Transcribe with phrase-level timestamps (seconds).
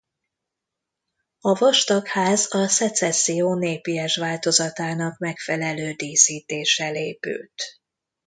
[1.39, 7.63] A Vastag-ház a szecesszió népies változatának megfelelő díszítéssel épült.